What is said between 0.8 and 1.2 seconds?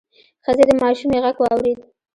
ماشومې